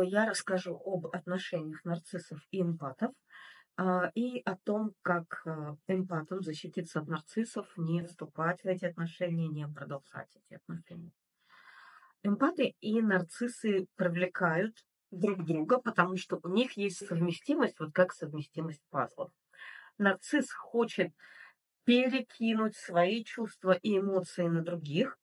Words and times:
Я 0.00 0.28
расскажу 0.28 0.78
об 0.84 1.06
отношениях 1.06 1.82
нарциссов 1.84 2.46
и 2.50 2.60
эмпатов 2.60 3.14
а, 3.78 4.10
и 4.14 4.42
о 4.44 4.56
том, 4.56 4.92
как 5.00 5.42
а, 5.46 5.76
эмпатам 5.88 6.42
защититься 6.42 7.00
от 7.00 7.08
нарциссов, 7.08 7.66
не 7.78 8.04
вступать 8.04 8.62
в 8.62 8.66
эти 8.66 8.84
отношения, 8.84 9.48
не 9.48 9.66
продолжать 9.66 10.28
эти 10.34 10.54
отношения. 10.56 11.12
Эмпаты 12.22 12.74
и 12.80 13.00
нарциссы 13.00 13.86
привлекают 13.94 14.76
друг 15.10 15.46
друга, 15.46 15.78
потому 15.78 16.18
что 16.18 16.40
у 16.42 16.48
них 16.48 16.72
есть 16.76 17.06
совместимость, 17.06 17.80
вот 17.80 17.94
как 17.94 18.12
совместимость 18.12 18.82
пазлов. 18.90 19.30
Нарцисс 19.96 20.52
хочет 20.52 21.12
перекинуть 21.84 22.76
свои 22.76 23.24
чувства 23.24 23.72
и 23.72 23.96
эмоции 23.96 24.46
на 24.46 24.62
других, 24.62 25.18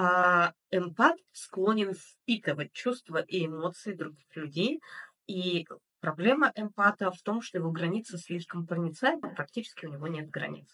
а 0.00 0.52
эмпат 0.70 1.16
склонен 1.32 1.92
впитывать 1.92 2.72
чувства 2.72 3.18
и 3.18 3.46
эмоции 3.46 3.94
других 3.94 4.36
людей. 4.36 4.80
И 5.26 5.66
проблема 5.98 6.52
эмпата 6.54 7.10
в 7.10 7.20
том, 7.22 7.42
что 7.42 7.58
его 7.58 7.72
границы 7.72 8.16
слишком 8.16 8.64
проницаемы, 8.64 9.34
практически 9.34 9.86
у 9.86 9.92
него 9.92 10.06
нет 10.06 10.30
границ. 10.30 10.68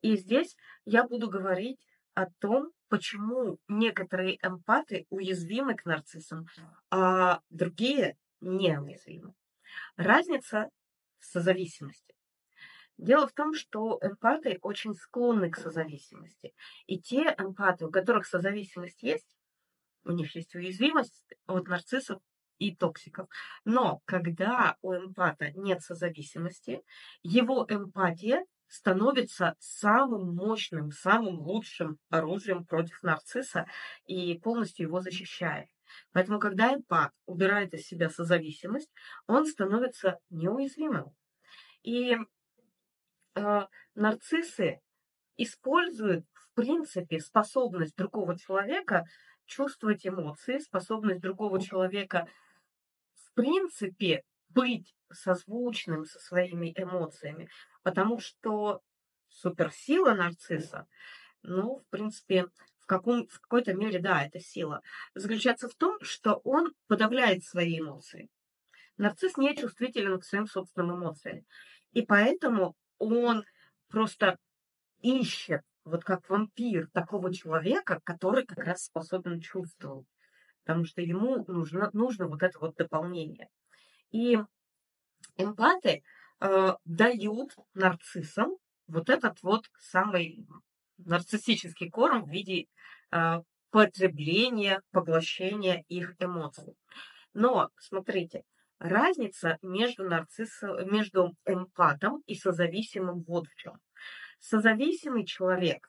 И 0.00 0.16
здесь 0.16 0.56
я 0.86 1.06
буду 1.06 1.28
говорить 1.28 1.78
о 2.14 2.24
том, 2.40 2.70
почему 2.88 3.58
некоторые 3.68 4.38
эмпаты 4.42 5.04
уязвимы 5.10 5.74
к 5.74 5.84
нарциссам, 5.84 6.46
а 6.90 7.42
другие 7.50 8.16
не 8.40 8.80
уязвимы. 8.80 9.34
Разница 9.96 10.70
в 11.18 11.26
созависимости. 11.26 12.14
Дело 13.02 13.26
в 13.26 13.32
том, 13.32 13.52
что 13.52 13.98
эмпаты 14.00 14.60
очень 14.62 14.94
склонны 14.94 15.50
к 15.50 15.56
созависимости. 15.56 16.54
И 16.86 17.00
те 17.00 17.34
эмпаты, 17.36 17.84
у 17.84 17.90
которых 17.90 18.26
созависимость 18.26 19.02
есть, 19.02 19.36
у 20.04 20.12
них 20.12 20.32
есть 20.36 20.54
уязвимость 20.54 21.34
от 21.48 21.66
нарциссов 21.66 22.22
и 22.58 22.76
токсиков. 22.76 23.28
Но 23.64 24.02
когда 24.04 24.76
у 24.82 24.94
эмпата 24.94 25.50
нет 25.56 25.82
созависимости, 25.82 26.80
его 27.24 27.66
эмпатия 27.68 28.44
становится 28.68 29.56
самым 29.58 30.36
мощным, 30.36 30.92
самым 30.92 31.40
лучшим 31.40 31.98
оружием 32.08 32.64
против 32.64 33.02
нарцисса 33.02 33.66
и 34.06 34.38
полностью 34.38 34.86
его 34.86 35.00
защищает. 35.00 35.68
Поэтому, 36.12 36.38
когда 36.38 36.72
эмпат 36.72 37.10
убирает 37.26 37.74
из 37.74 37.84
себя 37.84 38.08
созависимость, 38.10 38.92
он 39.26 39.44
становится 39.46 40.20
неуязвимым. 40.30 41.12
И 41.82 42.16
нарциссы 43.94 44.80
используют, 45.36 46.26
в 46.34 46.54
принципе, 46.54 47.20
способность 47.20 47.96
другого 47.96 48.38
человека 48.38 49.04
чувствовать 49.46 50.06
эмоции, 50.06 50.58
способность 50.58 51.20
другого 51.20 51.60
человека, 51.60 52.26
в 53.14 53.34
принципе, 53.34 54.22
быть 54.50 54.94
созвучным 55.10 56.04
со 56.04 56.18
своими 56.18 56.72
эмоциями, 56.76 57.48
потому 57.82 58.18
что 58.18 58.80
суперсила 59.28 60.14
нарцисса, 60.14 60.86
ну, 61.42 61.78
в 61.78 61.86
принципе, 61.88 62.46
в, 62.80 62.86
каком, 62.86 63.26
в 63.26 63.40
какой-то 63.40 63.74
мере, 63.74 63.98
да, 63.98 64.24
это 64.24 64.38
сила, 64.38 64.82
заключается 65.14 65.68
в 65.68 65.74
том, 65.74 65.98
что 66.02 66.40
он 66.44 66.72
подавляет 66.86 67.44
свои 67.44 67.78
эмоции. 67.80 68.28
Нарцисс 68.96 69.36
не 69.36 69.56
чувствителен 69.56 70.20
к 70.20 70.24
своим 70.24 70.46
собственным 70.46 70.98
эмоциям. 70.98 71.44
И 71.92 72.02
поэтому 72.02 72.76
он 73.02 73.44
просто 73.88 74.38
ищет, 75.00 75.62
вот 75.84 76.04
как 76.04 76.28
вампир, 76.28 76.88
такого 76.92 77.32
человека, 77.34 78.00
который 78.04 78.46
как 78.46 78.58
раз 78.58 78.84
способен 78.84 79.40
чувствовать. 79.40 80.06
Потому 80.64 80.84
что 80.84 81.02
ему 81.02 81.44
нужно, 81.48 81.90
нужно 81.92 82.28
вот 82.28 82.42
это 82.42 82.58
вот 82.60 82.76
дополнение. 82.76 83.48
И 84.10 84.38
эмпаты 85.36 86.02
э, 86.40 86.74
дают 86.84 87.56
нарциссам 87.74 88.56
вот 88.86 89.08
этот 89.08 89.42
вот 89.42 89.66
самый 89.78 90.46
нарциссический 90.98 91.90
корм 91.90 92.24
в 92.24 92.30
виде 92.30 92.66
э, 93.10 93.42
потребления, 93.70 94.82
поглощения 94.92 95.84
их 95.88 96.14
эмоций. 96.20 96.76
Но, 97.34 97.70
смотрите, 97.78 98.44
Разница 98.82 99.58
между, 99.62 100.02
нарциссом, 100.02 100.90
между 100.92 101.36
эмпатом 101.46 102.20
и 102.26 102.34
созависимым 102.34 103.22
вот 103.22 103.46
в 103.46 103.54
чем. 103.54 103.74
Созависимый 104.40 105.24
человек, 105.24 105.88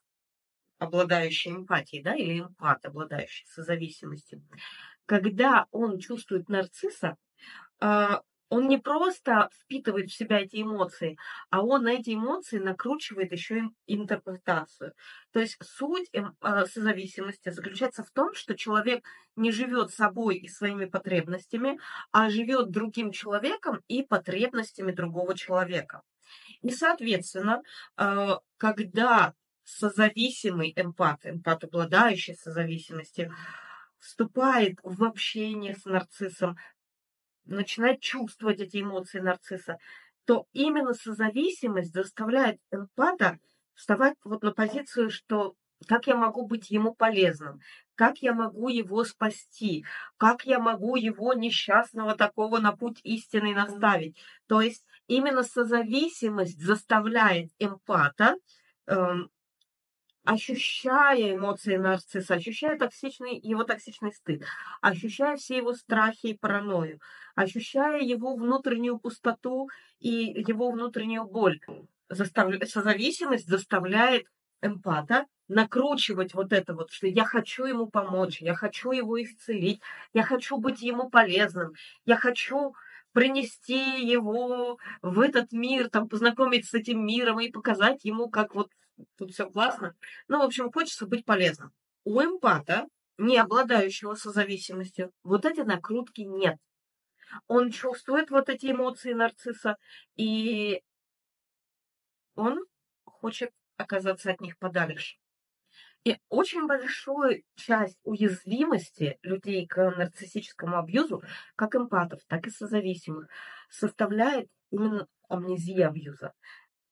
обладающий 0.78 1.50
эмпатией, 1.50 2.04
да, 2.04 2.16
или 2.16 2.42
эмпат, 2.42 2.86
обладающий 2.86 3.48
созависимостью, 3.48 4.44
когда 5.08 5.66
он 5.72 5.98
чувствует 5.98 6.50
нарцисса, 6.50 7.18
а, 7.80 8.22
он 8.54 8.68
не 8.68 8.78
просто 8.78 9.50
впитывает 9.52 10.12
в 10.12 10.16
себя 10.16 10.40
эти 10.40 10.62
эмоции, 10.62 11.18
а 11.50 11.64
он 11.64 11.84
на 11.84 11.94
эти 11.94 12.14
эмоции 12.14 12.60
накручивает 12.60 13.32
еще 13.32 13.70
и 13.88 13.96
интерпретацию. 13.96 14.94
То 15.32 15.40
есть 15.40 15.58
суть 15.64 16.08
эм, 16.14 16.36
а, 16.40 16.68
созависимости 16.68 17.50
заключается 17.50 18.04
в 18.04 18.12
том, 18.12 18.36
что 18.36 18.56
человек 18.56 19.04
не 19.36 19.52
живет 19.52 19.92
собой 19.92 20.38
и 20.38 20.48
своими 20.48 20.86
потребностями, 20.86 21.80
а 22.12 22.30
живет 22.30 22.70
другим 22.70 23.12
человеком 23.12 23.82
и 23.88 24.04
потребностями 24.04 24.92
другого 24.92 25.36
человека. 25.36 26.04
И, 26.62 26.70
соответственно, 26.70 27.64
а, 27.98 28.40
когда 28.58 29.34
созависимый 29.64 30.74
эмпат, 30.76 31.26
эмпат, 31.26 31.64
обладающий 31.64 32.36
созависимостью, 32.36 33.34
вступает 33.98 34.78
в 34.84 35.04
общение 35.04 35.76
с 35.76 35.86
нарциссом, 35.86 36.58
начинает 37.46 38.00
чувствовать 38.02 38.60
эти 38.60 38.82
эмоции 38.82 39.20
нарцисса, 39.20 39.78
то 40.26 40.46
именно 40.54 40.94
созависимость 40.94 41.94
заставляет 41.94 42.60
эмпата 42.72 43.40
вставать 43.74 44.16
вот 44.24 44.44
на 44.44 44.52
позицию, 44.52 45.10
что 45.10 45.56
как 45.88 46.08
я 46.08 46.16
могу 46.16 46.46
быть 46.46 46.70
ему 46.72 46.94
полезным, 46.94 47.60
как 47.96 48.20
я 48.20 48.34
могу 48.34 48.70
его 48.70 49.04
спасти, 49.04 49.86
как 50.18 50.46
я 50.46 50.60
могу 50.60 50.96
его 50.96 51.34
несчастного 51.34 52.16
такого 52.16 52.60
на 52.60 52.72
путь 52.72 53.00
истины 53.04 53.54
наставить. 53.54 54.18
То 54.48 54.62
есть 54.62 54.86
именно 55.08 55.44
созависимость 55.44 56.60
заставляет 56.64 57.52
эмпата 57.60 58.38
эм, 58.88 59.30
ощущая 60.24 61.36
эмоции 61.36 61.76
нарцисса, 61.76 62.36
ощущая 62.36 62.78
токсичный, 62.78 63.40
его 63.40 63.64
токсичный 63.64 64.12
стыд, 64.14 64.44
ощущая 64.82 65.36
все 65.36 65.58
его 65.58 65.74
страхи 65.74 66.28
и 66.28 66.38
паранойю, 66.38 67.00
ощущая 67.36 68.02
его 68.02 68.36
внутреннюю 68.36 69.00
пустоту 69.00 69.70
и 70.00 70.10
его 70.48 70.72
внутреннюю 70.72 71.26
боль, 71.26 71.60
заставля... 72.10 72.66
созависимость 72.66 73.48
заставляет 73.48 74.28
эмпата 74.62 75.26
накручивать 75.50 76.34
вот 76.34 76.54
это 76.54 76.74
вот, 76.74 76.92
что 76.92 77.08
я 77.08 77.26
хочу 77.26 77.66
ему 77.66 77.88
помочь, 77.88 78.42
я 78.42 78.56
хочу 78.56 78.92
его 78.92 79.22
исцелить, 79.22 79.82
я 80.14 80.24
хочу 80.24 80.58
быть 80.58 80.82
ему 80.82 81.10
полезным, 81.10 81.74
я 82.06 82.16
хочу 82.16 82.74
принести 83.14 84.02
его 84.06 84.78
в 85.02 85.20
этот 85.20 85.52
мир, 85.52 85.90
там, 85.90 86.10
познакомить 86.10 86.68
с 86.68 86.74
этим 86.74 87.06
миром 87.06 87.40
и 87.40 87.52
показать 87.52 88.04
ему, 88.04 88.30
как 88.30 88.56
вот 88.56 88.70
тут 89.18 89.32
все 89.32 89.50
классно. 89.50 89.96
Ну, 90.28 90.40
в 90.40 90.44
общем, 90.44 90.72
хочется 90.72 91.06
быть 91.06 91.26
полезным. 91.26 91.72
У 92.04 92.20
эмпата, 92.22 92.88
не 93.18 93.38
обладающего 93.38 94.16
созависимостью, 94.16 95.12
вот 95.24 95.46
эти 95.46 95.62
накрутки 95.62 96.22
нет. 96.22 96.58
Он 97.48 97.72
чувствует 97.72 98.30
вот 98.30 98.50
эти 98.50 98.72
эмоции 98.72 99.14
нарцисса, 99.14 99.78
и 100.16 100.82
он 102.36 102.66
хочет 103.06 103.52
оказаться 103.78 104.32
от 104.32 104.42
них 104.42 104.58
подальше. 104.58 105.18
И 106.04 106.18
очень 106.30 106.68
большую 106.68 107.44
часть 107.56 108.00
уязвимости 108.04 109.18
людей 109.22 109.66
к 109.66 109.78
нарциссическому 109.92 110.78
абьюзу, 110.78 111.24
как 111.56 111.76
эмпатов, 111.76 112.20
так 112.28 112.46
и 112.46 112.50
созависимых, 112.50 113.30
составляет 113.70 114.50
именно 114.70 115.08
амнезия 115.30 115.88
абьюза. 115.88 116.34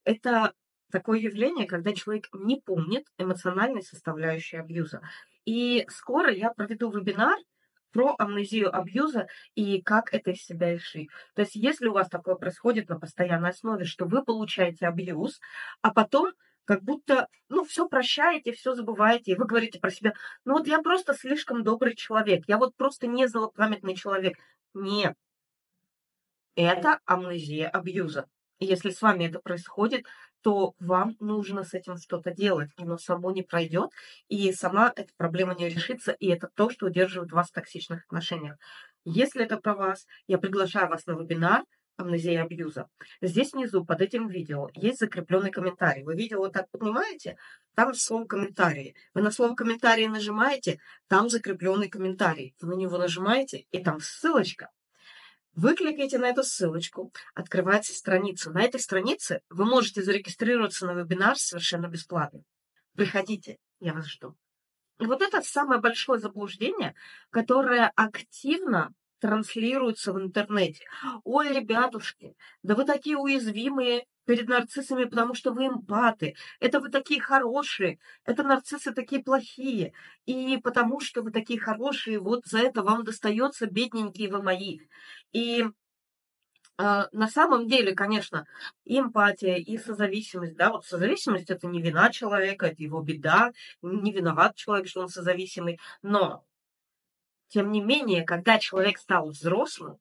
Это 0.05 0.53
такое 0.91 1.19
явление, 1.19 1.67
когда 1.67 1.93
человек 1.93 2.27
не 2.33 2.61
помнит 2.61 3.05
эмоциональной 3.17 3.81
составляющей 3.81 4.57
абьюза. 4.57 5.01
И 5.45 5.85
скоро 5.89 6.31
я 6.31 6.51
проведу 6.51 6.89
вебинар 6.89 7.37
про 7.91 8.15
амнезию 8.17 8.73
абьюза 8.73 9.27
и 9.55 9.81
как 9.81 10.13
это 10.13 10.31
из 10.31 10.43
себя 10.45 10.73
решить. 10.73 11.09
То 11.35 11.41
есть 11.41 11.55
если 11.55 11.87
у 11.87 11.93
вас 11.93 12.07
такое 12.07 12.35
происходит 12.35 12.87
на 12.89 12.99
постоянной 12.99 13.49
основе, 13.49 13.83
что 13.83 14.05
вы 14.05 14.23
получаете 14.23 14.87
абьюз, 14.87 15.39
а 15.81 15.91
потом 15.91 16.31
как 16.65 16.83
будто, 16.83 17.27
ну, 17.49 17.63
все 17.63 17.87
прощаете, 17.87 18.53
все 18.53 18.73
забываете, 18.73 19.31
и 19.31 19.35
вы 19.35 19.45
говорите 19.45 19.79
про 19.79 19.91
себя, 19.91 20.13
ну 20.45 20.53
вот 20.53 20.67
я 20.67 20.79
просто 20.79 21.13
слишком 21.13 21.63
добрый 21.63 21.95
человек, 21.95 22.43
я 22.47 22.57
вот 22.57 22.75
просто 22.75 23.07
не 23.07 23.27
злопамятный 23.27 23.95
человек. 23.95 24.37
Нет, 24.73 25.15
это 26.55 26.99
амнезия 27.05 27.69
абьюза. 27.69 28.27
И 28.59 28.65
если 28.65 28.91
с 28.91 29.01
вами 29.01 29.25
это 29.25 29.39
происходит, 29.39 30.05
то 30.41 30.73
вам 30.79 31.15
нужно 31.19 31.63
с 31.63 31.73
этим 31.73 31.97
что-то 31.97 32.31
делать. 32.31 32.69
Оно 32.77 32.97
само 32.97 33.31
не 33.31 33.41
пройдет, 33.41 33.89
и 34.27 34.51
сама 34.53 34.91
эта 34.95 35.11
проблема 35.17 35.55
не 35.55 35.69
решится, 35.69 36.11
и 36.11 36.27
это 36.27 36.49
то, 36.53 36.69
что 36.69 36.87
удерживает 36.87 37.31
вас 37.31 37.49
в 37.49 37.53
токсичных 37.53 38.03
отношениях. 38.05 38.57
Если 39.03 39.43
это 39.43 39.57
про 39.57 39.73
вас, 39.75 40.05
я 40.27 40.37
приглашаю 40.37 40.89
вас 40.89 41.05
на 41.07 41.13
вебинар 41.13 41.63
амнезия 41.97 42.43
абьюза. 42.43 42.89
Здесь 43.21 43.53
внизу 43.53 43.85
под 43.85 44.01
этим 44.01 44.27
видео 44.27 44.69
есть 44.73 44.99
закрепленный 44.99 45.51
комментарий. 45.51 46.03
Вы 46.03 46.15
видео 46.15 46.39
вот 46.39 46.53
так 46.53 46.69
поднимаете, 46.71 47.37
там 47.75 47.93
слово 47.93 48.25
комментарии. 48.25 48.95
Вы 49.13 49.21
на 49.21 49.31
слово 49.31 49.55
комментарии 49.55 50.07
нажимаете, 50.07 50.79
там 51.07 51.29
закрепленный 51.29 51.89
комментарий. 51.89 52.55
Вы 52.61 52.75
на 52.75 52.79
него 52.79 52.97
нажимаете, 52.97 53.65
и 53.71 53.83
там 53.83 53.99
ссылочка. 53.99 54.69
Вы 55.53 55.75
кликаете 55.75 56.17
на 56.17 56.29
эту 56.29 56.43
ссылочку, 56.43 57.11
открывается 57.33 57.93
страница. 57.93 58.51
На 58.51 58.63
этой 58.63 58.79
странице 58.79 59.41
вы 59.49 59.65
можете 59.65 60.01
зарегистрироваться 60.01 60.85
на 60.85 60.93
вебинар 60.93 61.37
совершенно 61.37 61.87
бесплатно. 61.87 62.43
Приходите, 62.95 63.57
я 63.79 63.93
вас 63.93 64.07
жду. 64.07 64.35
И 64.99 65.05
вот 65.05 65.21
это 65.21 65.41
самое 65.41 65.81
большое 65.81 66.19
заблуждение, 66.19 66.93
которое 67.31 67.91
активно 67.95 68.93
транслируется 69.21 70.11
в 70.11 70.19
интернете. 70.19 70.83
Ой, 71.23 71.53
ребятушки, 71.53 72.35
да 72.63 72.75
вы 72.75 72.83
такие 72.85 73.17
уязвимые 73.17 74.05
перед 74.25 74.49
нарциссами, 74.49 75.05
потому 75.05 75.33
что 75.35 75.51
вы 75.53 75.67
эмпаты. 75.67 76.35
Это 76.59 76.79
вы 76.79 76.89
такие 76.89 77.21
хорошие, 77.21 77.99
это 78.25 78.43
нарциссы 78.43 78.91
такие 78.91 79.23
плохие. 79.23 79.93
И 80.25 80.57
потому 80.63 80.99
что 80.99 81.21
вы 81.21 81.31
такие 81.31 81.59
хорошие, 81.59 82.19
вот 82.19 82.45
за 82.45 82.59
это 82.59 82.81
вам 82.83 83.03
достается, 83.03 83.67
бедненькие 83.67 84.29
вы 84.29 84.41
мои. 84.41 84.79
И 85.31 85.65
Uh, 86.79 87.07
на 87.11 87.27
самом 87.27 87.67
деле, 87.67 87.93
конечно, 87.93 88.47
и 88.85 88.97
эмпатия, 88.97 89.57
и 89.57 89.77
созависимость, 89.77 90.55
да, 90.55 90.71
вот 90.71 90.83
созависимость 90.83 91.51
это 91.51 91.67
не 91.67 91.79
вина 91.79 92.09
человека, 92.09 92.65
это 92.67 92.81
его 92.81 93.01
беда, 93.01 93.51
не 93.83 94.11
виноват 94.11 94.55
человек, 94.55 94.87
что 94.87 95.01
он 95.01 95.09
созависимый, 95.09 95.79
но 96.01 96.43
тем 97.51 97.69
не 97.69 97.81
менее, 97.81 98.23
когда 98.23 98.59
человек 98.59 98.97
стал 98.97 99.29
взрослым, 99.29 99.97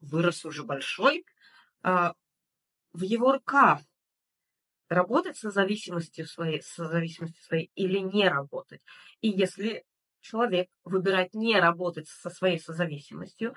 вырос 0.00 0.46
уже 0.46 0.64
большой, 0.64 1.26
а, 1.82 2.14
в 2.94 3.02
его 3.02 3.32
руках 3.32 3.80
работать 4.88 5.36
со 5.36 5.50
зависимостью 5.50 6.26
своей, 6.26 6.62
со 6.62 6.88
зависимостью 6.88 7.44
своей 7.44 7.70
или 7.74 7.98
не 7.98 8.26
работать. 8.28 8.80
И 9.20 9.28
если 9.28 9.84
человек 10.22 10.68
выбирает 10.84 11.34
не 11.34 11.60
работать 11.60 12.08
со 12.08 12.30
своей 12.30 12.58
созависимостью, 12.58 13.54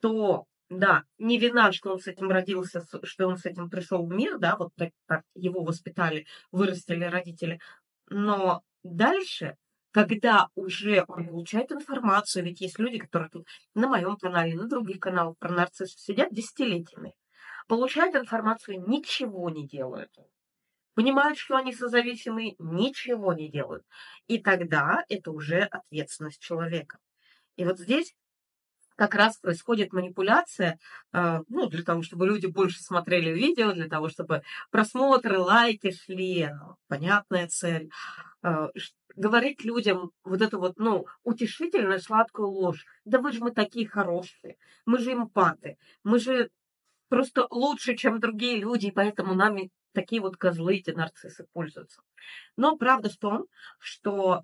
то 0.00 0.44
да, 0.68 1.04
не 1.16 1.38
вина, 1.38 1.72
что 1.72 1.92
он 1.92 1.98
с 1.98 2.06
этим 2.06 2.30
родился, 2.30 2.84
что 3.04 3.26
он 3.26 3.38
с 3.38 3.46
этим 3.46 3.70
пришел 3.70 4.04
в 4.04 4.10
мир, 4.10 4.38
да, 4.38 4.56
вот 4.56 4.74
так, 4.76 4.90
так 5.06 5.22
его 5.34 5.64
воспитали, 5.64 6.26
вырастили 6.50 7.04
родители. 7.04 7.58
Но 8.10 8.62
дальше 8.82 9.56
когда 9.92 10.48
уже 10.54 11.04
он 11.06 11.26
получает 11.28 11.70
информацию, 11.70 12.44
ведь 12.44 12.60
есть 12.60 12.78
люди, 12.78 12.98
которые 12.98 13.28
тут 13.28 13.46
на 13.74 13.88
моем 13.88 14.16
канале, 14.16 14.54
на 14.54 14.66
других 14.66 14.98
каналах 14.98 15.36
про 15.38 15.52
нарциссов 15.52 16.00
сидят 16.00 16.32
десятилетиями, 16.32 17.14
получают 17.68 18.16
информацию, 18.16 18.82
ничего 18.88 19.50
не 19.50 19.66
делают. 19.68 20.10
Понимают, 20.94 21.38
что 21.38 21.56
они 21.56 21.72
созависимые, 21.72 22.54
ничего 22.58 23.32
не 23.32 23.50
делают. 23.50 23.84
И 24.26 24.38
тогда 24.38 25.04
это 25.08 25.30
уже 25.30 25.62
ответственность 25.62 26.40
человека. 26.40 26.98
И 27.56 27.64
вот 27.64 27.78
здесь 27.78 28.14
как 28.96 29.14
раз 29.14 29.36
происходит 29.38 29.92
манипуляция, 29.92 30.78
э, 31.12 31.40
ну, 31.48 31.68
для 31.68 31.82
того, 31.82 32.02
чтобы 32.02 32.26
люди 32.26 32.46
больше 32.46 32.82
смотрели 32.82 33.30
видео, 33.30 33.72
для 33.72 33.88
того, 33.88 34.08
чтобы 34.08 34.42
просмотры, 34.70 35.38
лайки 35.38 35.92
шли, 35.92 36.50
понятная 36.88 37.48
цель, 37.48 37.90
э, 38.42 38.68
говорить 39.16 39.64
людям 39.64 40.12
вот 40.24 40.40
эту 40.40 40.58
вот, 40.58 40.78
ну, 40.78 41.06
утешительную 41.24 42.00
сладкую 42.00 42.48
ложь. 42.48 42.84
Да 43.04 43.20
вы 43.20 43.32
же 43.32 43.40
мы 43.40 43.50
такие 43.52 43.86
хорошие, 43.86 44.56
мы 44.86 44.98
же 44.98 45.12
эмпаты, 45.12 45.76
мы 46.02 46.18
же 46.18 46.50
просто 47.08 47.46
лучше, 47.50 47.96
чем 47.96 48.20
другие 48.20 48.58
люди, 48.58 48.86
и 48.86 48.90
поэтому 48.90 49.34
нами 49.34 49.70
такие 49.92 50.22
вот 50.22 50.36
козлы, 50.36 50.76
эти 50.76 50.90
нарциссы 50.90 51.46
пользуются. 51.52 52.02
Но 52.56 52.76
правда 52.76 53.10
в 53.10 53.16
том, 53.16 53.46
что 53.78 54.42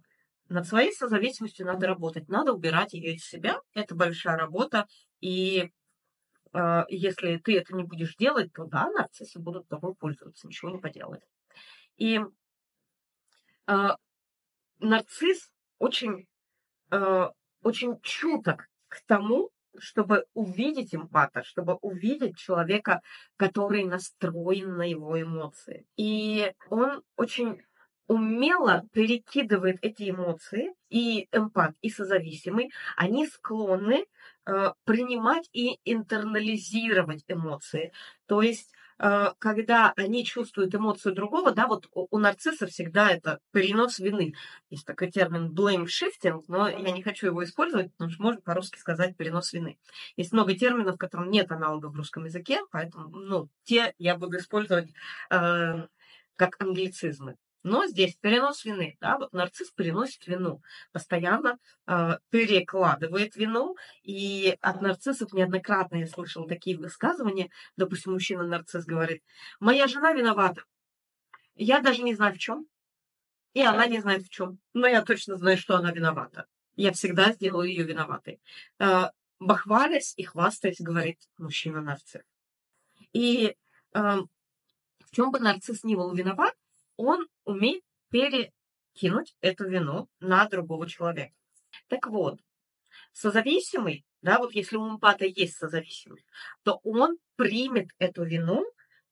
над 0.48 0.66
своей 0.66 0.92
созависимостью 0.92 1.66
надо 1.66 1.86
работать, 1.86 2.28
надо 2.28 2.52
убирать 2.52 2.92
ее 2.94 3.14
из 3.14 3.24
себя. 3.24 3.60
Это 3.74 3.94
большая 3.94 4.36
работа, 4.36 4.86
и 5.20 5.70
э, 6.52 6.84
если 6.88 7.38
ты 7.38 7.56
это 7.56 7.74
не 7.74 7.84
будешь 7.84 8.16
делать, 8.16 8.52
то 8.52 8.64
да, 8.64 8.90
нарциссы 8.90 9.38
будут 9.38 9.68
тобой 9.68 9.94
пользоваться, 9.94 10.46
ничего 10.46 10.70
не 10.70 10.78
поделать. 10.78 11.22
И 11.96 12.20
э, 13.66 13.88
нарцисс 14.78 15.50
очень, 15.78 16.26
э, 16.90 17.28
очень 17.62 18.00
чуток 18.02 18.68
к 18.88 19.00
тому, 19.06 19.50
чтобы 19.78 20.24
увидеть 20.34 20.94
эмпата, 20.94 21.42
чтобы 21.44 21.74
увидеть 21.82 22.36
человека, 22.36 23.00
который 23.36 23.84
настроен 23.84 24.76
на 24.76 24.88
его 24.88 25.20
эмоции. 25.20 25.86
И 25.96 26.52
он 26.68 27.02
очень 27.16 27.60
умело 28.08 28.84
перекидывает 28.92 29.78
эти 29.82 30.10
эмоции, 30.10 30.74
и 30.88 31.28
эмпат, 31.30 31.74
и 31.82 31.90
созависимый, 31.90 32.70
они 32.96 33.26
склонны 33.26 34.06
э, 34.46 34.72
принимать 34.84 35.48
и 35.52 35.78
интернализировать 35.84 37.24
эмоции. 37.28 37.92
То 38.26 38.40
есть 38.40 38.72
когда 38.98 39.92
они 39.96 40.24
чувствуют 40.24 40.74
эмоцию 40.74 41.14
другого, 41.14 41.52
да, 41.52 41.66
вот 41.66 41.88
у 41.92 42.18
нарцисса 42.18 42.66
всегда 42.66 43.10
это 43.10 43.38
перенос 43.52 43.98
вины. 43.98 44.34
Есть 44.70 44.86
такой 44.86 45.10
термин 45.10 45.54
blame 45.54 45.86
shifting, 45.86 46.42
но 46.48 46.68
я 46.68 46.90
не 46.90 47.02
хочу 47.02 47.26
его 47.26 47.44
использовать, 47.44 47.92
потому 47.92 48.10
что 48.10 48.22
можно 48.22 48.40
по-русски 48.40 48.78
сказать 48.78 49.16
перенос 49.16 49.52
вины. 49.52 49.78
Есть 50.16 50.32
много 50.32 50.54
терминов, 50.54 50.98
которым 50.98 51.30
нет 51.30 51.52
аналогов 51.52 51.92
в 51.92 51.96
русском 51.96 52.24
языке, 52.24 52.60
поэтому, 52.70 53.08
ну, 53.08 53.48
те 53.64 53.94
я 53.98 54.16
буду 54.16 54.38
использовать 54.38 54.92
э, 55.30 55.86
как 56.36 56.56
англицизмы. 56.60 57.36
Но 57.62 57.86
здесь 57.86 58.16
перенос 58.16 58.64
вины, 58.64 58.96
да, 59.00 59.18
вот 59.18 59.32
нарцисс 59.32 59.70
переносит 59.72 60.26
вину, 60.26 60.62
постоянно 60.92 61.58
э, 61.86 62.18
перекладывает 62.30 63.34
вину, 63.36 63.76
и 64.02 64.56
от 64.60 64.80
нарциссов 64.80 65.32
неоднократно 65.32 65.96
я 65.96 66.06
слышала 66.06 66.46
такие 66.46 66.78
высказывания, 66.78 67.50
допустим, 67.76 68.12
мужчина-нарцисс 68.12 68.84
говорит, 68.84 69.22
моя 69.58 69.88
жена 69.88 70.12
виновата, 70.12 70.62
я 71.56 71.80
даже 71.80 72.02
не 72.02 72.14
знаю 72.14 72.34
в 72.34 72.38
чем, 72.38 72.66
и 73.54 73.62
она 73.62 73.86
не 73.86 74.00
знает 74.00 74.22
в 74.22 74.28
чем, 74.28 74.60
но 74.72 74.86
я 74.86 75.02
точно 75.02 75.36
знаю, 75.36 75.58
что 75.58 75.76
она 75.76 75.90
виновата. 75.90 76.46
Я 76.76 76.92
всегда 76.92 77.32
сделаю 77.32 77.68
ее 77.68 77.82
виноватой. 77.82 78.40
Э, 78.78 79.10
бахвалясь 79.40 80.14
и 80.16 80.22
хвастаясь, 80.22 80.80
говорит 80.80 81.18
мужчина-нарцисс. 81.38 82.22
И 83.12 83.46
э, 83.46 83.54
в 83.94 85.10
чем 85.10 85.32
бы 85.32 85.40
нарцисс 85.40 85.82
ни 85.82 85.96
был 85.96 86.14
виноват, 86.14 86.54
он 86.98 87.26
умеет 87.44 87.82
перекинуть 88.10 89.34
эту 89.40 89.66
вину 89.66 90.08
на 90.20 90.46
другого 90.46 90.86
человека. 90.86 91.34
Так 91.88 92.06
вот, 92.08 92.40
созависимый, 93.12 94.04
да, 94.20 94.38
вот 94.38 94.52
если 94.52 94.76
у 94.76 94.88
эмпата 94.90 95.24
есть 95.24 95.56
созависимый, 95.56 96.26
то 96.64 96.80
он 96.82 97.16
примет 97.36 97.88
эту 97.98 98.24
вину 98.24 98.64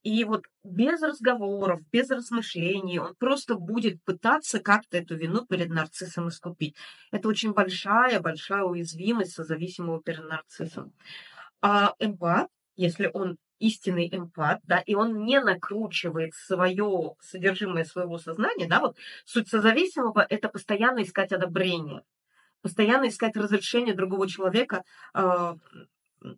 и 0.02 0.22
вот 0.24 0.44
без 0.62 1.02
разговоров, 1.02 1.80
без 1.90 2.10
размышлений, 2.10 2.98
он 2.98 3.14
просто 3.16 3.56
будет 3.56 4.02
пытаться 4.04 4.60
как-то 4.60 4.98
эту 4.98 5.16
вину 5.16 5.44
перед 5.46 5.68
нарциссом 5.68 6.28
искупить. 6.28 6.76
Это 7.10 7.28
очень 7.28 7.52
большая-большая 7.52 8.62
уязвимость 8.62 9.32
созависимого 9.32 10.00
перед 10.00 10.24
нарциссом. 10.24 10.92
А 11.60 11.94
эмпат, 11.98 12.48
если 12.76 13.10
он 13.12 13.36
истинный 13.58 14.08
эмпат, 14.12 14.60
да, 14.64 14.78
и 14.78 14.94
он 14.94 15.24
не 15.24 15.40
накручивает 15.40 16.34
свое 16.34 17.14
содержимое 17.20 17.84
своего 17.84 18.18
сознания, 18.18 18.66
да, 18.66 18.80
вот 18.80 18.96
суть 19.24 19.48
созависимого– 19.48 20.26
это 20.28 20.48
постоянно 20.48 21.02
искать 21.02 21.32
одобрение, 21.32 22.02
постоянно 22.62 23.08
искать 23.08 23.36
разрешение 23.36 23.94
другого 23.94 24.28
человека, 24.28 24.82
э, 25.14 25.54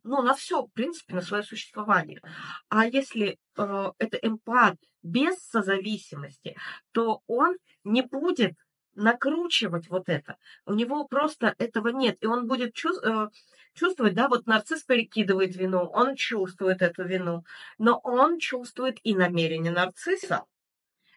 ну, 0.04 0.22
на 0.22 0.34
все, 0.34 0.62
в 0.62 0.72
принципе, 0.72 1.14
на 1.14 1.22
свое 1.22 1.42
существование. 1.42 2.20
А 2.68 2.86
если 2.86 3.38
э, 3.56 3.92
это 3.98 4.16
эмпат 4.18 4.76
без 5.02 5.38
созависимости, 5.38 6.56
то 6.92 7.22
он 7.26 7.56
не 7.84 8.02
будет 8.02 8.54
накручивать 8.98 9.88
вот 9.88 10.08
это. 10.08 10.36
У 10.66 10.74
него 10.74 11.04
просто 11.06 11.54
этого 11.58 11.88
нет. 11.88 12.18
И 12.20 12.26
он 12.26 12.46
будет 12.46 12.74
чувствовать, 12.74 13.32
э, 13.32 13.36
чувствовать, 13.74 14.14
да, 14.14 14.28
вот 14.28 14.46
нарцисс 14.46 14.82
перекидывает 14.82 15.56
вину, 15.56 15.84
он 15.92 16.16
чувствует 16.16 16.82
эту 16.82 17.04
вину, 17.04 17.44
но 17.78 18.00
он 18.02 18.38
чувствует 18.38 18.98
и 19.02 19.14
намерение 19.14 19.72
нарцисса. 19.72 20.44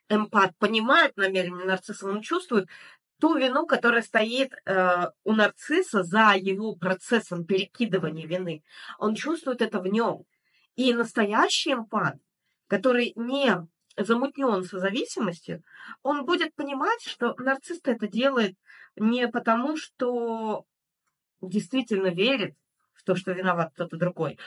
Эмпат 0.09 0.55
понимает 0.57 1.17
намерение 1.17 1.65
нарцисса, 1.65 2.07
он 2.07 2.21
чувствует 2.21 2.67
ту 3.19 3.37
вину, 3.37 3.65
которая 3.65 4.01
стоит 4.01 4.53
э, 4.65 5.07
у 5.23 5.33
нарцисса 5.33 6.03
за 6.03 6.33
его 6.35 6.75
процессом 6.75 7.45
перекидывания 7.45 8.27
вины. 8.27 8.63
Он 8.97 9.15
чувствует 9.15 9.61
это 9.61 9.79
в 9.79 9.87
нем. 9.87 10.25
И 10.75 10.93
настоящий 10.93 11.73
эмпат, 11.73 12.15
который 12.67 13.13
не 13.15 13.67
замутнен 14.03 14.63
созависимостью, 14.63 15.63
он 16.03 16.25
будет 16.25 16.53
понимать, 16.55 17.01
что 17.03 17.35
нарцисс 17.37 17.79
это 17.83 18.07
делает 18.07 18.55
не 18.95 19.27
потому, 19.27 19.77
что 19.77 20.65
действительно 21.41 22.07
верит 22.07 22.55
в 22.93 23.03
то, 23.03 23.15
что 23.15 23.31
виноват 23.31 23.71
кто-то 23.73 23.97
другой, 23.97 24.37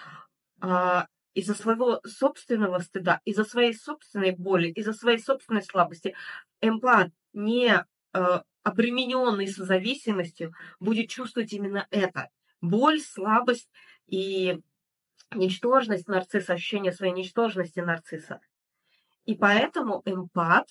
а 0.61 1.09
из-за 1.35 1.55
своего 1.55 2.01
собственного 2.07 2.79
стыда, 2.79 3.21
из-за 3.25 3.45
своей 3.45 3.75
собственной 3.75 4.31
боли, 4.31 4.69
из-за 4.69 4.93
своей 4.93 5.19
собственной 5.19 5.63
слабости 5.63 6.15
эмпат, 6.61 7.11
не 7.33 7.85
э, 8.13 8.41
обремененный 8.63 9.49
созависимостью, 9.49 10.55
будет 10.79 11.11
чувствовать 11.11 11.53
именно 11.53 11.87
это. 11.91 12.31
Боль, 12.61 13.01
слабость 13.01 13.69
и 14.07 14.61
ничтожность 15.35 16.07
нарцисса, 16.07 16.55
ощущение 16.55 16.93
своей 16.93 17.13
ничтожности 17.13 17.81
нарцисса. 17.81 18.41
И 19.25 19.35
поэтому 19.35 20.03
эмпат 20.05 20.69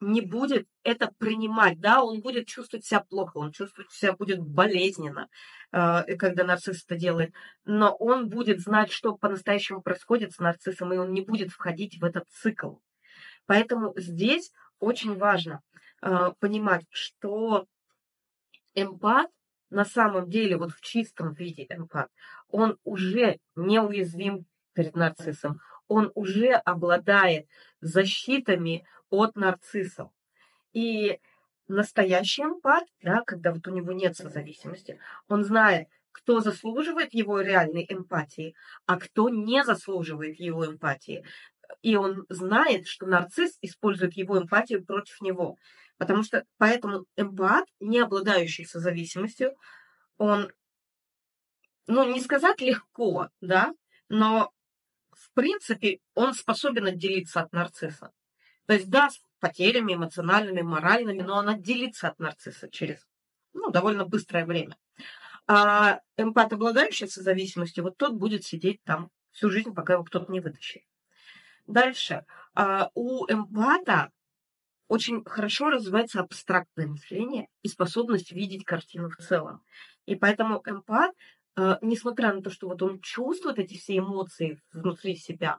не 0.00 0.20
будет 0.20 0.66
это 0.82 1.10
принимать, 1.18 1.80
да, 1.80 2.02
он 2.02 2.20
будет 2.20 2.46
чувствовать 2.46 2.84
себя 2.84 3.00
плохо, 3.00 3.38
он 3.38 3.52
чувствовать 3.52 3.90
себя 3.90 4.12
будет 4.12 4.40
болезненно, 4.40 5.28
э, 5.72 6.16
когда 6.16 6.44
нарцисс 6.44 6.84
это 6.84 6.96
делает, 6.96 7.32
но 7.64 7.94
он 7.94 8.28
будет 8.28 8.60
знать, 8.60 8.90
что 8.90 9.16
по-настоящему 9.16 9.82
происходит 9.82 10.32
с 10.32 10.38
нарциссом, 10.38 10.92
и 10.92 10.98
он 10.98 11.12
не 11.12 11.22
будет 11.22 11.50
входить 11.50 11.98
в 12.00 12.04
этот 12.04 12.28
цикл. 12.28 12.76
Поэтому 13.46 13.94
здесь 13.96 14.52
очень 14.78 15.16
важно 15.16 15.60
э, 16.02 16.32
понимать, 16.38 16.84
что 16.90 17.66
эмпат 18.74 19.30
на 19.70 19.84
самом 19.84 20.28
деле, 20.28 20.56
вот 20.56 20.72
в 20.72 20.80
чистом 20.80 21.32
виде 21.32 21.66
эмпат, 21.68 22.08
он 22.48 22.78
уже 22.84 23.38
неуязвим 23.56 24.46
перед 24.72 24.94
нарциссом, 24.94 25.60
он 25.88 26.10
уже 26.14 26.52
обладает 26.52 27.48
защитами 27.80 28.86
от 29.10 29.36
нарциссов. 29.36 30.10
И 30.72 31.20
настоящий 31.68 32.42
эмпат, 32.42 32.84
да, 33.02 33.22
когда 33.26 33.52
вот 33.52 33.66
у 33.66 33.70
него 33.70 33.92
нет 33.92 34.16
созависимости, 34.16 34.98
он 35.28 35.44
знает, 35.44 35.88
кто 36.12 36.40
заслуживает 36.40 37.12
его 37.12 37.40
реальной 37.40 37.86
эмпатии, 37.88 38.54
а 38.86 38.98
кто 38.98 39.28
не 39.28 39.64
заслуживает 39.64 40.38
его 40.38 40.66
эмпатии. 40.66 41.24
И 41.82 41.96
он 41.96 42.24
знает, 42.28 42.86
что 42.86 43.06
нарцисс 43.06 43.58
использует 43.62 44.14
его 44.14 44.38
эмпатию 44.38 44.84
против 44.84 45.20
него. 45.20 45.56
Потому 45.98 46.22
что 46.22 46.44
поэтому 46.56 47.06
эмпат, 47.16 47.66
не 47.80 47.98
обладающий 47.98 48.64
созависимостью, 48.64 49.56
он, 50.16 50.52
ну, 51.86 52.08
не 52.12 52.20
сказать 52.20 52.60
легко, 52.60 53.28
да, 53.40 53.74
но 54.08 54.52
принципе 55.34 55.98
он 56.14 56.34
способен 56.34 56.86
отделиться 56.86 57.40
от 57.40 57.52
нарцисса. 57.52 58.12
То 58.66 58.74
есть, 58.74 58.88
да, 58.88 59.10
с 59.10 59.20
потерями 59.40 59.94
эмоциональными, 59.94 60.62
моральными, 60.62 61.22
но 61.22 61.36
он 61.36 61.48
отделится 61.48 62.08
от 62.08 62.18
нарцисса 62.18 62.68
через 62.70 63.06
ну, 63.52 63.70
довольно 63.70 64.04
быстрое 64.04 64.46
время. 64.46 64.76
А 65.46 66.00
эмпат, 66.16 66.52
обладающий 66.52 67.08
созависимостью, 67.08 67.84
вот 67.84 67.96
тот 67.96 68.14
будет 68.14 68.44
сидеть 68.44 68.82
там 68.84 69.10
всю 69.32 69.50
жизнь, 69.50 69.74
пока 69.74 69.94
его 69.94 70.04
кто-то 70.04 70.32
не 70.32 70.40
вытащит. 70.40 70.82
Дальше. 71.66 72.24
А 72.54 72.90
у 72.94 73.26
эмпата 73.26 74.10
очень 74.88 75.24
хорошо 75.24 75.70
развивается 75.70 76.20
абстрактное 76.20 76.86
мышление 76.86 77.48
и 77.62 77.68
способность 77.68 78.32
видеть 78.32 78.64
картину 78.64 79.10
в 79.10 79.16
целом. 79.16 79.62
И 80.06 80.14
поэтому 80.14 80.62
эмпат, 80.66 81.14
несмотря 81.82 82.32
на 82.32 82.42
то, 82.42 82.50
что 82.50 82.68
вот 82.68 82.82
он 82.82 83.00
чувствует 83.00 83.58
эти 83.58 83.76
все 83.76 83.98
эмоции 83.98 84.60
внутри 84.72 85.16
себя, 85.16 85.58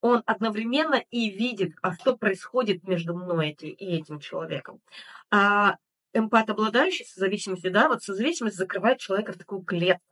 он 0.00 0.22
одновременно 0.26 1.02
и 1.10 1.30
видит, 1.30 1.74
а 1.82 1.94
что 1.94 2.16
происходит 2.16 2.86
между 2.86 3.14
мной 3.14 3.50
и 3.50 3.96
этим 3.96 4.20
человеком. 4.20 4.80
А 5.30 5.76
эмпат, 6.12 6.50
обладающий 6.50 7.06
созависимостью, 7.06 7.72
да, 7.72 7.88
вот 7.88 8.02
созависимость 8.02 8.56
закрывает 8.56 8.98
человека 8.98 9.32
в 9.32 9.38
такую 9.38 9.62
клетку, 9.62 10.04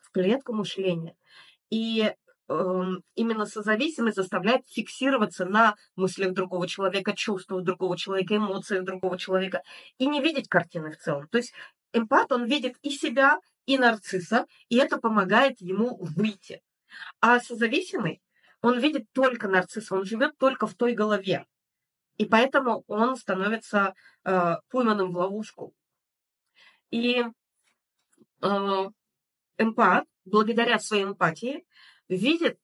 в 0.00 0.10
клетку 0.10 0.52
мышления. 0.52 1.16
И 1.70 2.12
Эм, 2.50 3.04
именно 3.14 3.44
созависимость 3.44 4.16
заставляет 4.16 4.66
фиксироваться 4.68 5.44
на 5.44 5.76
мыслях 5.96 6.32
другого 6.32 6.66
человека, 6.66 7.14
чувствах 7.14 7.62
другого 7.62 7.96
человека, 7.98 8.36
эмоциях 8.36 8.84
другого 8.84 9.18
человека 9.18 9.62
и 9.98 10.06
не 10.06 10.22
видеть 10.22 10.48
картины 10.48 10.92
в 10.92 10.96
целом. 10.96 11.28
То 11.28 11.38
есть 11.38 11.52
эмпат, 11.92 12.32
он 12.32 12.46
видит 12.46 12.76
и 12.80 12.90
себя, 12.90 13.38
и 13.68 13.76
нарцисса, 13.76 14.46
и 14.70 14.76
это 14.76 14.96
помогает 14.96 15.60
ему 15.60 15.98
выйти. 16.00 16.62
А 17.20 17.38
созависимый, 17.38 18.22
он 18.62 18.80
видит 18.80 19.12
только 19.12 19.46
нарцисса, 19.46 19.94
он 19.94 20.04
живет 20.04 20.38
только 20.38 20.66
в 20.66 20.74
той 20.74 20.94
голове. 20.94 21.46
И 22.16 22.24
поэтому 22.24 22.84
он 22.88 23.14
становится 23.16 23.94
э, 24.24 24.56
пойманным 24.70 25.12
в 25.12 25.18
ловушку. 25.18 25.74
И 26.90 27.22
э, 28.40 28.86
эмпат, 29.58 30.04
благодаря 30.24 30.78
своей 30.78 31.04
эмпатии, 31.04 31.66
видит, 32.08 32.58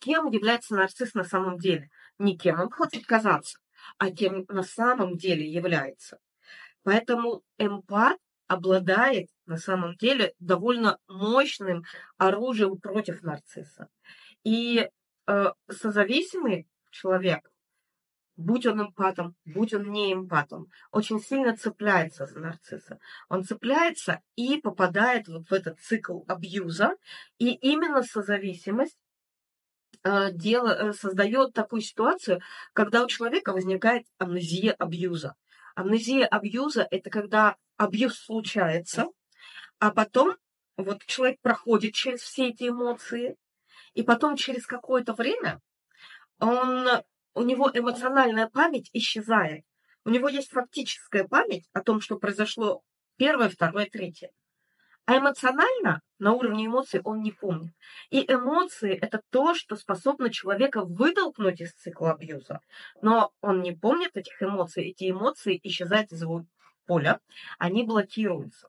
кем 0.00 0.26
является 0.26 0.74
нарцисс 0.74 1.14
на 1.14 1.22
самом 1.22 1.58
деле. 1.58 1.88
Не 2.18 2.36
кем 2.36 2.58
он 2.58 2.68
хочет 2.68 3.06
казаться, 3.06 3.60
а 3.96 4.10
кем 4.10 4.44
на 4.48 4.64
самом 4.64 5.16
деле 5.16 5.48
является. 5.48 6.18
Поэтому 6.82 7.44
эмпат 7.58 8.18
обладает 8.48 9.28
на 9.46 9.58
самом 9.58 9.94
деле 9.96 10.34
довольно 10.40 10.98
мощным 11.06 11.84
оружием 12.16 12.78
против 12.78 13.22
нарцисса. 13.22 13.88
И 14.42 14.88
э, 15.26 15.46
созависимый 15.70 16.66
человек, 16.90 17.50
будь 18.36 18.66
он 18.66 18.80
эмпатом, 18.82 19.36
будь 19.44 19.74
он 19.74 19.90
не 19.90 20.14
эмпатом, 20.14 20.68
очень 20.90 21.20
сильно 21.20 21.56
цепляется 21.56 22.26
за 22.26 22.38
нарцисса. 22.40 22.98
Он 23.28 23.44
цепляется 23.44 24.20
и 24.34 24.60
попадает 24.60 25.28
вот 25.28 25.48
в 25.48 25.52
этот 25.52 25.78
цикл 25.80 26.22
абьюза, 26.26 26.94
и 27.38 27.52
именно 27.52 28.02
созависимость 28.02 28.98
э, 30.04 30.32
дело, 30.32 30.68
э, 30.68 30.92
создает 30.94 31.52
такую 31.52 31.82
ситуацию, 31.82 32.40
когда 32.72 33.04
у 33.04 33.08
человека 33.08 33.52
возникает 33.52 34.06
амнезия 34.16 34.72
абьюза. 34.72 35.34
Амнезия 35.74 36.26
абьюза– 36.26 36.86
это 36.90 37.10
когда 37.10 37.56
абьюз 37.78 38.18
случается, 38.18 39.06
а 39.78 39.90
потом 39.90 40.36
вот 40.76 41.04
человек 41.06 41.40
проходит 41.40 41.94
через 41.94 42.20
все 42.20 42.48
эти 42.48 42.68
эмоции, 42.68 43.36
и 43.94 44.02
потом 44.02 44.36
через 44.36 44.66
какое-то 44.66 45.14
время 45.14 45.60
он 46.38 46.86
у 47.34 47.42
него 47.42 47.70
эмоциональная 47.72 48.48
память 48.48 48.90
исчезает. 48.92 49.64
У 50.04 50.10
него 50.10 50.28
есть 50.28 50.50
фактическая 50.50 51.24
память 51.24 51.68
о 51.72 51.82
том, 51.82 52.00
что 52.00 52.18
произошло 52.18 52.82
первое, 53.16 53.48
второе, 53.48 53.86
третье. 53.86 54.30
А 55.04 55.16
эмоционально, 55.16 56.02
на 56.18 56.34
уровне 56.34 56.66
эмоций, 56.66 57.00
он 57.02 57.22
не 57.22 57.32
помнит. 57.32 57.72
И 58.10 58.30
эмоции– 58.30 58.92
это 59.00 59.22
то, 59.30 59.54
что 59.54 59.74
способно 59.74 60.30
человека 60.30 60.84
вытолкнуть 60.84 61.62
из 61.62 61.72
цикла 61.72 62.12
абьюза. 62.12 62.60
Но 63.00 63.32
он 63.40 63.62
не 63.62 63.72
помнит 63.72 64.16
этих 64.16 64.42
эмоций. 64.42 64.90
Эти 64.90 65.10
эмоции 65.10 65.58
исчезают 65.62 66.12
из 66.12 66.20
его 66.20 66.44
поля, 66.88 67.20
они 67.58 67.84
блокируются. 67.84 68.66